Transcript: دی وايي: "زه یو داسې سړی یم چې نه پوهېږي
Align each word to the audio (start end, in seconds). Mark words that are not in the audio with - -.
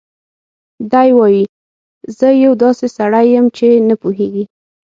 دی 0.91 1.09
وايي: 1.17 1.43
"زه 2.17 2.27
یو 2.45 2.53
داسې 2.63 2.85
سړی 2.97 3.25
یم 3.35 3.45
چې 3.57 3.67
نه 3.87 3.95
پوهېږي 4.01 4.43